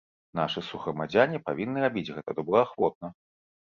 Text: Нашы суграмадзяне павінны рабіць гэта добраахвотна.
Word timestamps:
Нашы 0.39 0.63
суграмадзяне 0.69 1.43
павінны 1.51 1.87
рабіць 1.87 2.09
гэта 2.19 2.29
добраахвотна. 2.43 3.17